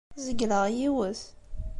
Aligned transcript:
Zegleɣ 0.25 0.63
yiwet. 0.75 1.21